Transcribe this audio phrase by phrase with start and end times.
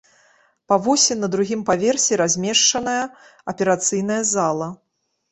[0.71, 3.03] Па восі на другім паверсе размешчаная
[3.53, 4.71] аперацыйная зала.